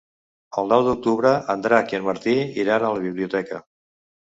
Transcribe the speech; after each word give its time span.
El 0.61 0.71
nou 0.73 0.81
d'octubre 0.87 1.35
en 1.55 1.67
Drac 1.67 1.95
i 1.97 2.01
en 2.01 2.11
Martí 2.11 2.37
iran 2.67 2.77
a 2.91 2.95
la 2.99 3.09
biblioteca. 3.09 3.67